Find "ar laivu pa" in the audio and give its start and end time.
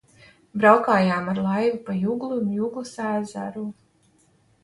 1.33-1.97